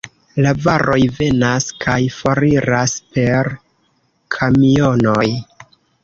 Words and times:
La 0.43 0.51
varoj 0.67 1.01
venas 1.17 1.67
kaj 1.83 1.97
foriras 2.15 2.95
per 3.17 3.51
kamionoj. 4.37 5.27